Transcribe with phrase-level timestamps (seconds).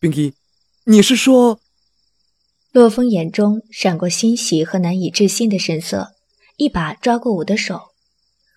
[0.00, 0.32] 冰衣，
[0.84, 1.60] 你是说？
[2.72, 6.14] 洛风眼中闪过欣喜和难以置信的神色，
[6.56, 7.90] 一把抓过我的手。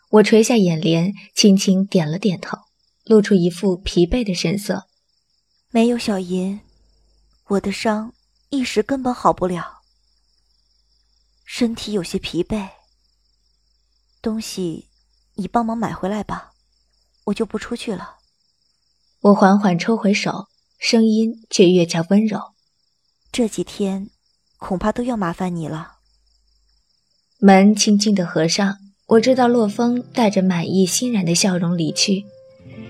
[0.10, 2.58] 我垂下眼帘，轻轻点了点头，
[3.04, 4.86] 露出一副疲惫的神色。
[5.70, 6.62] 没有小银，
[7.48, 8.14] 我的伤
[8.50, 9.82] 一时根本好不了，
[11.44, 12.70] 身体有些疲惫。
[14.22, 14.88] 东西，
[15.34, 16.54] 你帮忙买回来吧，
[17.26, 18.20] 我就不出去了。
[19.20, 20.48] 我缓缓抽回手，
[20.86, 22.38] 声音却越加温柔。
[23.32, 24.10] 这几天，
[24.60, 25.94] 恐怕都要麻烦你了。
[27.40, 32.26] 门轻轻的合上，我知道洛风带着满意欣然的笑容离去。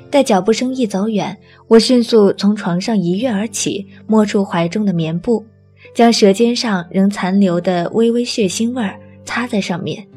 [0.10, 5.46] 待脚步声一走远，我迅速从床上一跃而起，摸出怀中的棉布，
[5.94, 10.08] 将舌尖上仍残留的微微血腥味儿擦在上面，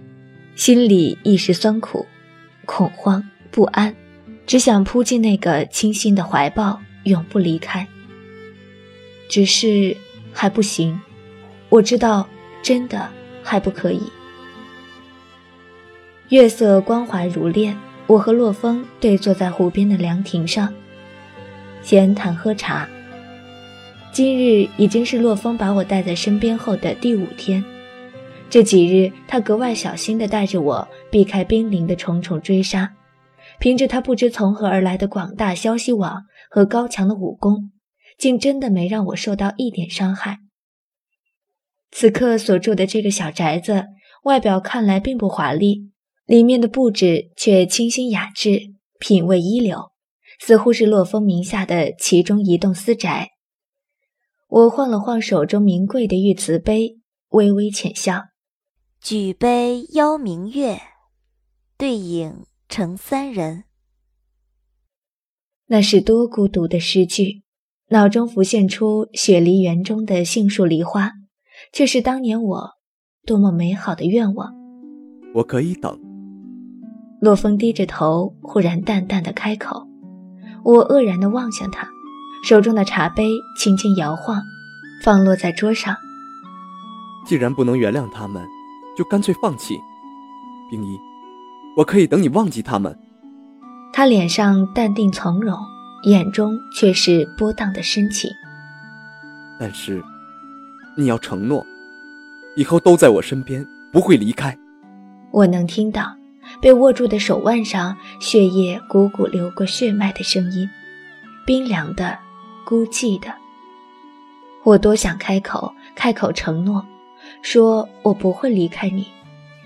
[0.55, 2.07] 心里一时酸苦、
[2.65, 3.95] 恐慌、不安，
[4.47, 7.87] 只想扑进那个清新的怀抱，永不离开。
[9.29, 9.97] 只是。
[10.39, 11.01] 还不行，
[11.71, 12.29] 我知道，
[12.63, 13.09] 真的
[13.43, 14.03] 还不可以。
[16.29, 17.75] 月色光滑如练，
[18.07, 20.71] 我和洛风对坐在湖边的凉亭上，
[21.81, 22.87] 闲谈喝茶。
[24.13, 27.65] 今日已经是洛风把我带在身边后的第五天，
[28.51, 32.93] 这几日他格外小心地带着我避开濒临的重重追杀，
[33.59, 37.73] 凭着他不知从何而来的广大消息网和高强的武功。
[38.19, 40.39] 竟真的没让我受到一点伤害。
[41.91, 43.89] 此刻所住的这个小宅子，
[44.25, 45.91] 外表看来并不华丽，
[46.25, 49.93] 里面的布置却清新雅致，品味一流，
[50.41, 53.33] 似乎是洛风名下的其中一栋私宅。
[54.49, 56.97] 我晃了晃手中名贵的玉瓷杯，
[57.29, 58.29] 微微浅笑
[59.03, 60.81] ：“举杯邀明月，
[61.77, 63.65] 对影成三人。”
[65.69, 67.43] 那是多孤独的诗句。
[67.91, 71.13] 脑中浮现出雪梨园中的杏树梨花，
[71.73, 72.71] 却是当年我
[73.25, 74.53] 多么美好的愿望。
[75.33, 75.97] 我可以等。
[77.21, 79.87] 洛风低着头，忽然淡淡的开口。
[80.65, 81.89] 我愕然的望向他，
[82.45, 84.43] 手中的茶杯轻轻摇晃，
[85.05, 85.97] 放落在桌上。
[87.25, 88.45] 既然不能原谅他们，
[88.99, 89.79] 就干脆放弃。
[90.69, 90.99] 冰衣，
[91.77, 92.99] 我可以等你忘记他们。
[93.93, 95.57] 他脸上淡定从容。
[96.05, 98.31] 眼中却是波荡的深情。
[99.59, 100.01] 但是，
[100.97, 101.67] 你要承诺，
[102.55, 104.57] 以后都在我身边，不会离开。
[105.33, 106.15] 我能听到
[106.61, 110.69] 被握住的手腕上血液汩汩流过血脉的声音，
[111.45, 112.17] 冰凉的，
[112.65, 113.35] 孤寂的。
[114.63, 116.87] 我多想开口，开口承诺，
[117.43, 119.09] 说我不会离开你，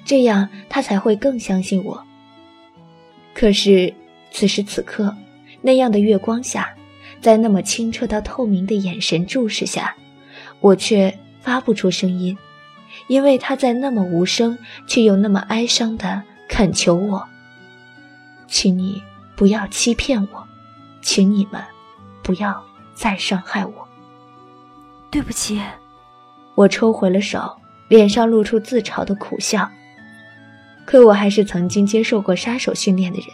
[0.05, 2.05] 这样他才会更相信我。
[3.34, 3.94] 可是，
[4.31, 5.15] 此时此刻。
[5.62, 6.75] 那样的月光下，
[7.21, 9.94] 在那么清澈到透明的眼神注视下，
[10.60, 12.34] 我却发不出声音，
[13.09, 17.28] 因为他在那么无声却又那么哀伤的恳求我
[18.49, 19.03] ：“请你
[19.37, 20.49] 不要欺骗我，
[21.03, 21.62] 请你们
[22.22, 23.89] 不要再伤害我。”
[25.12, 25.60] 对不起，
[26.55, 27.55] 我抽回了手，
[27.89, 29.71] 脸上露出自嘲的苦笑。
[30.91, 33.28] 可我还是曾经接受过杀手训练的人。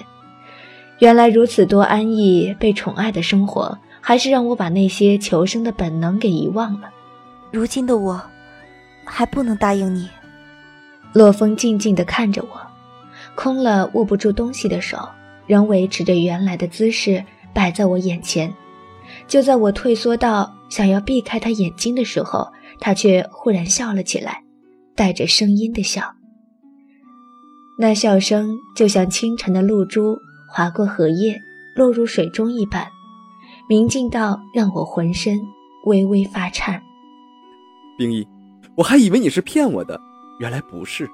[0.98, 6.90] 原来如此多安逸、被宠爱的生活，还是让我把那些求生的本能给遗忘了。
[7.50, 8.22] 如今的我，
[9.06, 10.06] 还不能答应你。
[11.14, 12.60] 洛风静静地看着我，
[13.34, 14.98] 空了握不住东西的手，
[15.46, 17.24] 仍维持着原来的姿势
[17.54, 18.52] 摆在我眼前。
[19.26, 22.46] 就在我退缩到想要避开他眼睛的时候，
[22.80, 24.42] 他却忽然笑了起来，
[24.94, 26.15] 带着声音的笑。
[27.78, 30.18] 那笑声就像清晨的露珠。
[30.48, 31.38] 划过荷叶，
[31.74, 32.86] 落入水中一般，
[33.68, 35.38] 明净到让我浑身
[35.84, 36.80] 微微发颤。
[37.98, 38.26] 冰衣，
[38.76, 40.00] 我还以为你是骗我的，
[40.38, 41.06] 原来不是。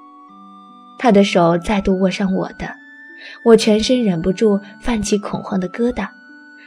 [0.99, 2.73] 他的手再度握上我的，
[3.44, 6.06] 我全身忍不住泛起恐慌的疙瘩。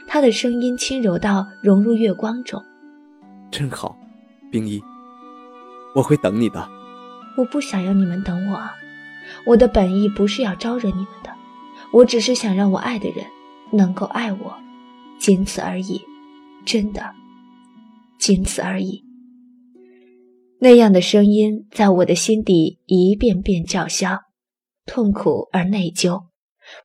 [0.07, 2.61] 他的声音轻柔到融入月光中。
[3.51, 3.95] 真好，
[4.51, 4.81] 冰衣，
[5.95, 6.67] 我会等你的。
[7.37, 8.59] 我不想要你们等我，
[9.45, 11.29] 我的本意不是要招惹你们的。
[11.91, 13.25] 我只是想让我爱的人
[13.71, 14.53] 能够爱我，
[15.19, 16.01] 仅此而已，
[16.65, 17.13] 真的，
[18.19, 19.03] 仅此而已。
[20.59, 24.19] 那样的声音在我的心底一遍遍叫嚣，
[24.85, 26.23] 痛苦而内疚。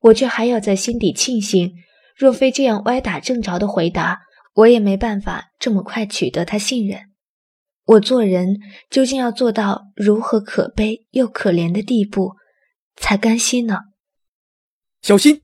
[0.03, 1.73] 我却还要在心底庆幸，
[2.15, 4.19] 若非这样歪打正着的回答，
[4.53, 6.99] 我也没办法这么快取得他信任。
[7.85, 8.59] 我做人
[8.89, 12.33] 究竟要做到如何可悲又可怜的地步，
[12.97, 13.79] 才甘心呢？
[15.01, 15.41] 小心！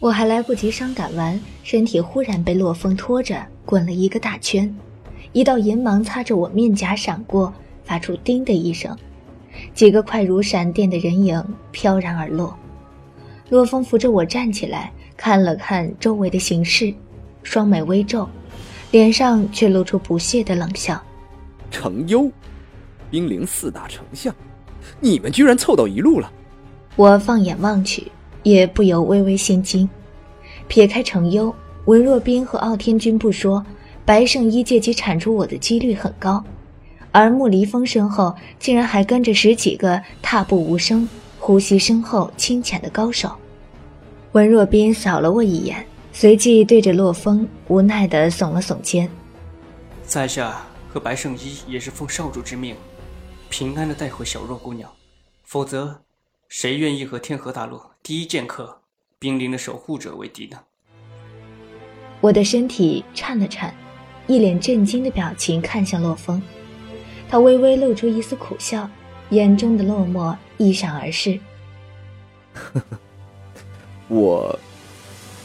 [0.00, 4.74] 我还来不及伤感完，身体忽然被洛风拖着滚了一个大圈，
[5.32, 8.96] 一道银芒擦着我面颊闪过，发出“叮”的一声，
[9.72, 12.56] 几个快如闪电的人影飘然而落。
[13.48, 16.92] 洛风扶着我站起来，看了看周围的形势，
[17.44, 18.28] 双眉微皱，
[18.90, 21.00] 脸上却露出不屑的冷笑
[21.70, 22.30] ：“程优，
[23.08, 24.34] 兵临四大丞相，
[25.00, 26.32] 你们居然凑到一路了！”
[26.96, 28.10] 我放眼望去，
[28.42, 29.88] 也不由微微心惊。
[30.68, 31.54] 撇开程优。
[31.86, 33.64] 文若冰和傲天君不说，
[34.04, 36.42] 白圣依借机铲除我的几率很高，
[37.10, 41.08] 而穆离风身后竟然还跟着十几个踏步无声、
[41.40, 43.32] 呼吸深厚清浅的高手。
[44.30, 49.10] 文若冰扫了我一眼，随即对着洛风无奈地耸了耸肩
[50.06, 52.76] ：“在下和白圣依也是奉少主之命，
[53.48, 54.88] 平安地带回小若姑娘，
[55.42, 56.00] 否则，
[56.54, 58.78] 谁愿意和天河大陆第一剑客
[59.18, 60.58] 冰灵的守护者为敌呢？”
[62.20, 63.74] 我的身体颤了颤，
[64.26, 66.42] 一脸震惊的表情看向洛风，
[67.26, 68.86] 他微微露出一丝苦笑，
[69.30, 71.40] 眼中的落寞一闪而逝。
[72.52, 72.98] 呵呵，
[74.08, 74.58] 我，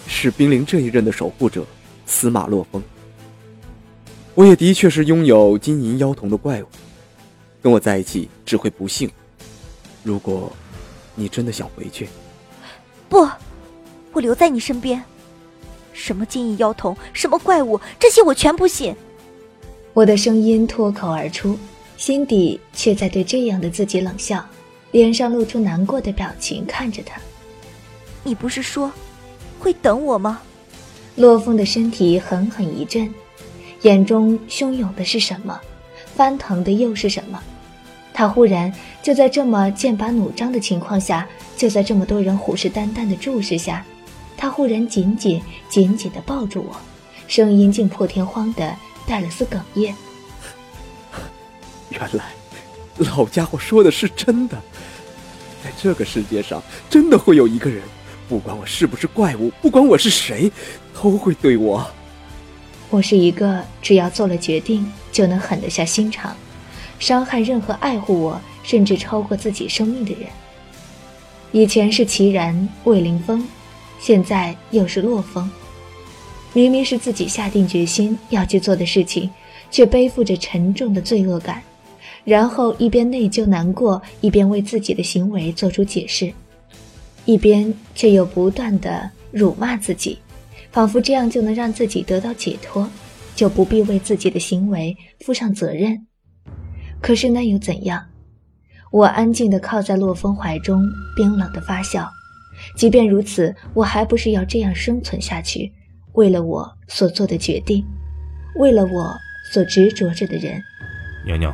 [0.08, 1.66] 是冰灵这一任的守护者，
[2.06, 2.84] 司马洛风。
[4.36, 6.68] 我也的确是拥有金银妖瞳的怪物，
[7.62, 9.10] 跟我在一起只会不幸。
[10.04, 10.52] 如果，
[11.20, 12.08] 你真的想回去，
[13.10, 13.28] 不，
[14.14, 15.04] 我留在你身边。
[15.92, 18.96] 什么金翼妖童，什么怪物，这些我全不信。
[19.94, 21.58] 我的声音脱口而出，
[21.98, 24.46] 心底却在对这样的自己冷笑，
[24.92, 27.20] 脸上露出难过的表情，看着他。
[28.24, 28.92] 你不是说
[29.58, 30.40] 会等我吗？
[31.16, 33.12] 洛风的身体狠狠一震，
[33.82, 35.60] 眼中汹涌的是什么？
[36.16, 37.42] 翻腾的又是什么？
[38.18, 38.74] 他忽然
[39.04, 43.86] 就在这么剑拔弩张的情况下，就在这么多人虎视眈眈的注视下。
[44.36, 46.76] 他忽然紧紧紧紧地抱住我，
[47.28, 48.76] 声音竟破天荒的
[49.06, 49.96] 带了丝哽咽。
[51.92, 52.32] 原来，
[52.98, 54.58] 老家伙说的是真的，
[55.64, 56.60] 在这个世界上，
[56.90, 57.84] 真的会有一个人，
[58.28, 60.52] 不管我是不是怪物，不管我是谁，
[60.92, 61.88] 都会对我。
[62.90, 66.36] 我是一个只要做了决定就能狠得下心肠，
[67.00, 70.30] 伤害任何爱护我甚至超过自己生命的人。
[71.52, 73.48] 以前是齐然、魏凌风。
[74.00, 75.50] 现在又是洛风，
[76.54, 79.28] 明明是自己下定决心要去做的事情，
[79.72, 81.64] 却背负着沉重的罪恶感，
[82.24, 86.32] 然后一边内疚难过，一边为自己的行为做出解释，
[87.26, 90.20] 一边却又不断的辱骂自己，
[90.72, 92.88] 仿佛这样就能让自己得到解脱，
[93.36, 96.06] 就不必为自己的行为负上责任。
[97.02, 98.04] 可是那又怎样？
[98.92, 100.82] 我安静地靠在洛风怀中，
[101.16, 102.10] 冰冷的发笑。
[102.76, 105.72] 即便如此，我还不是要这样生存下去？
[106.14, 107.86] 为了我所做的决定，
[108.56, 109.16] 为了我
[109.52, 110.60] 所执着着的人。
[111.26, 111.54] 娘娘，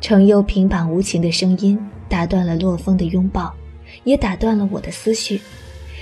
[0.00, 3.54] 程优平板无情的声音打断了洛风的拥抱，
[4.04, 5.40] 也打断了我的思绪。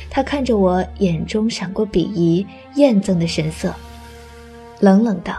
[0.08, 2.46] 他看着我，眼中闪过鄙夷、
[2.76, 3.74] 厌憎的神色，
[4.80, 5.34] 冷冷道：“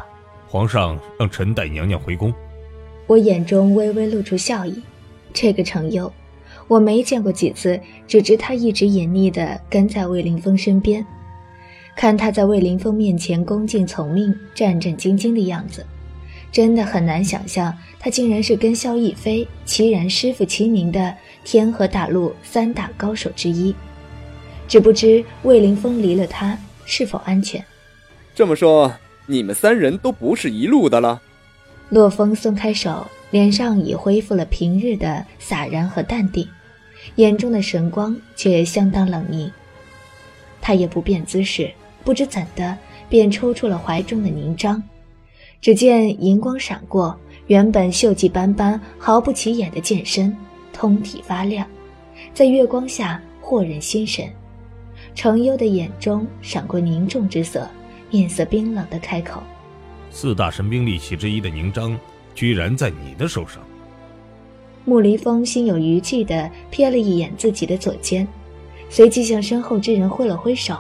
[0.48, 2.32] 皇上让臣带娘娘回宫。”
[3.10, 4.80] 我眼中微微露出笑意。
[5.34, 6.12] 这个程优。
[6.68, 11.04] 我没见过几次，只知他一直隐匿的跟在魏凌风身边。
[11.96, 15.84] 看他在魏凌风面前恭敬从命、战战兢兢的样子，
[16.52, 21.12] 真的很难想象他竟然是跟萧逸飞、齐然师傅齐名的
[21.44, 23.74] 天河大陆三大高手之一。
[24.68, 27.66] 只不知魏凌风离了他是否安全？
[28.36, 28.94] 这么说，
[29.26, 31.20] 你们三人都不是一路的了？
[31.90, 36.48] 洛风松开手，脸上已恢复了平日的洒然和淡定。
[37.16, 39.52] 眼中的神光却相当冷凝，
[40.62, 41.72] 他也不变姿势，
[42.04, 42.78] 不知怎的
[43.08, 44.82] 便抽出了怀中的凝章。
[45.62, 47.18] 只见银光闪过，
[47.48, 50.36] 原本锈迹斑斑、毫不起眼的剑身，
[50.72, 51.66] 通体发亮，
[52.34, 54.26] 在月光下惑人心神。
[55.16, 57.68] 程优的眼中闪过凝重之色，
[58.12, 59.42] 面色冰冷的开口
[60.12, 61.98] ：“四大神兵利器之一的凝章，
[62.36, 63.62] 居然在你的手上。”
[64.86, 68.28] 穆离风心有余悸地瞥了一眼自己的左肩，
[68.90, 70.78] 随即向身后之人挥了挥手，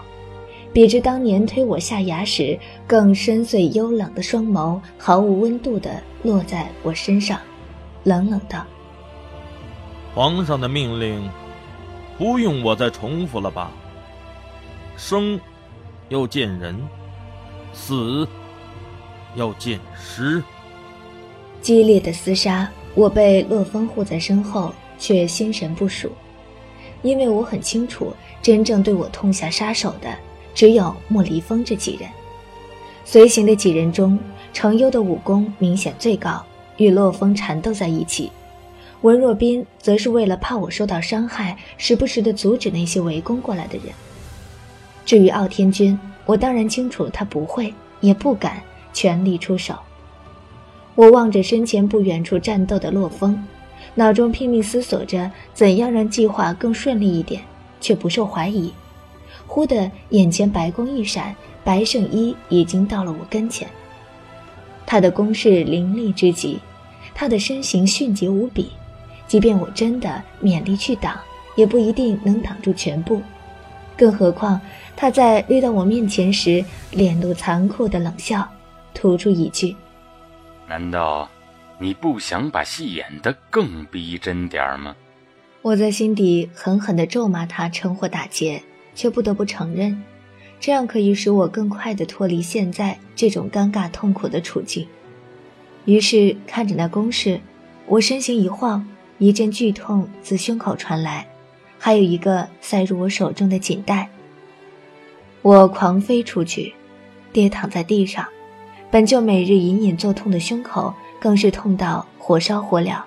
[0.74, 2.58] 比之当年推我下崖时
[2.88, 7.40] 更深邃幽冷的双眸，毫无温度地落在我身上，
[8.04, 8.66] 冷冷道
[10.16, 11.30] ：“皇上的命令，
[12.18, 13.72] 不用我再重复了吧？
[14.98, 15.40] 生，
[16.08, 16.76] 要见人；
[17.74, 18.28] 死，
[19.36, 20.44] 要见尸。”
[21.62, 22.70] 激烈的厮杀。
[22.96, 26.12] 我被洛风护在身后，却心神不属，
[27.04, 30.10] 因为我很清楚，真正对我痛下杀手的
[30.56, 32.10] 只有莫离风这几人。
[33.06, 34.20] 随行的几人中，
[34.52, 36.44] 程优的武功明显最高，
[36.78, 38.32] 与洛风缠斗在一起。
[39.02, 43.94] 文若冰则是为了怕我受到伤害，时不时的阻止那些围攻过来的人。
[45.06, 48.62] 至于傲天君，我当然清楚他不会，也不敢
[49.00, 49.74] 全力出手。
[50.94, 53.42] 我望着身前不远处战斗的洛风，
[53.96, 57.42] 脑中拼命思索着怎样让计划更顺利一点，
[57.80, 58.74] 却不受怀疑。
[59.48, 63.66] 忽的眼前白光一闪，白圣依已经到了我跟前。
[64.86, 66.60] 他的攻势凌厉之极，
[67.16, 68.70] 他的身形迅捷无比。
[69.30, 71.18] 即便我真的勉力去挡，
[71.56, 73.22] 也不一定能挡住全部。
[73.96, 74.60] 更何况
[74.98, 78.46] 他在掠到我面前时，脸露残酷的冷笑，
[78.94, 79.76] 吐出一句
[80.68, 81.30] ：“难道
[81.78, 84.96] 你不想把戏演得更逼真点儿吗？”
[85.62, 88.64] 我在心底狠狠地咒骂他趁火打劫，
[88.96, 90.02] 却不得不承认，
[90.60, 94.88] 这样可以使我更快地脱离现在这种尴尬痛苦的处境。
[95.86, 97.40] 于是看着那攻势，
[97.86, 98.88] 我身形一晃。
[99.22, 101.28] 一阵剧痛自胸口传来，
[101.78, 104.10] 还有一个塞入我手中的锦带。
[105.42, 106.74] 我狂飞出去，
[107.34, 108.26] 跌躺在地上，
[108.92, 113.02] 本就每日隐隐作痛的胸口更是痛到火烧火燎。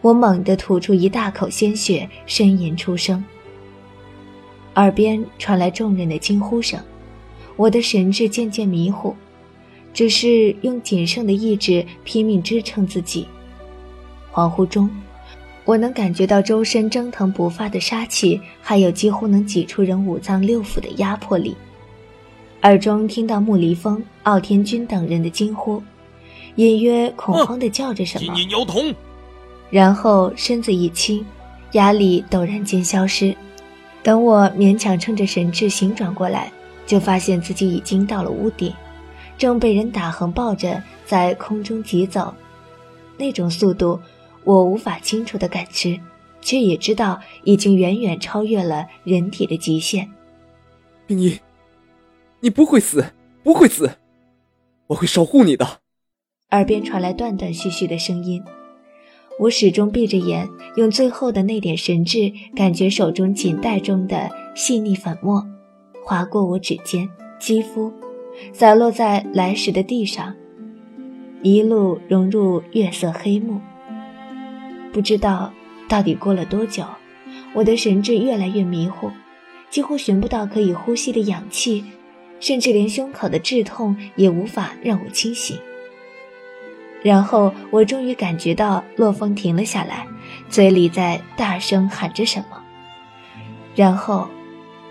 [0.00, 3.24] 我猛地吐出一大口鲜血，呻吟出声。
[4.74, 6.80] 耳边传来众人的惊呼声，
[7.56, 9.14] 我的神智渐渐迷糊，
[9.94, 13.26] 只是用仅剩的意志拼命支撑自己。
[14.32, 14.90] 恍惚中。
[15.64, 21.56] 我能感觉到周身蒸腾不发的杀气，还有几乎能挤出人五脏六腑的压迫力。
[22.62, 25.82] 耳中听到穆离风、傲天君等人的惊呼，
[26.54, 28.32] 隐约恐慌地叫着什么。
[28.34, 28.94] 金银妖童。
[29.68, 31.24] 然后身子一轻，
[31.72, 33.34] 压力陡然间消失。
[34.02, 36.52] 等我勉强撑着神智醒转过来，
[36.86, 38.72] 就发现自己已经到了屋顶，
[39.36, 42.32] 正被人打横抱着在空中疾走，
[43.16, 43.98] 那种速度。
[44.44, 45.98] 我无法清楚地感知，
[46.40, 50.08] 却也知道已经远远超越了人体的极限。
[51.06, 51.38] 冰衣，
[52.44, 53.06] 你不会死，
[53.44, 53.88] 不会死，
[54.88, 55.78] 我会守护你的。
[56.50, 58.42] 耳边传来断断续续的声音，
[59.38, 65.46] 我始终闭着眼，用最后的那点神智，感觉手中锦带中的细腻粉末，
[66.04, 67.08] 划过我指尖、
[67.38, 67.92] 肌肤，
[68.52, 70.34] 洒落在来时的地上，
[71.42, 73.60] 一路融入月色黑幕。
[74.92, 75.52] 不知道
[75.88, 76.82] 到底过了多久，
[77.54, 79.08] 我的神智越来越迷糊，
[79.70, 81.84] 几乎寻不到可以呼吸的氧气，
[82.42, 85.56] 甚至连胸口的剧痛也无法让我清醒。
[87.00, 90.06] 然后我终于感觉到洛风停了下来，
[90.48, 92.60] 嘴里在大声喊着什么。
[93.76, 94.28] 然后，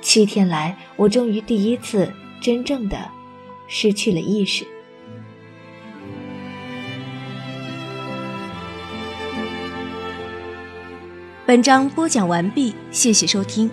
[0.01, 2.97] 七天来，我终于第一次真正的
[3.67, 4.65] 失去了意识。
[11.45, 13.69] 本章播讲完毕，谢谢收听。